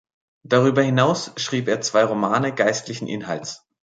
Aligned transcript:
Darüber 0.41 0.81
hinaus 0.81 1.31
schrieb 1.37 1.67
er 1.67 1.79
zwei 1.81 2.03
Romane 2.05 2.55
geistlichen 2.55 3.05
Inhalts. 3.07 3.67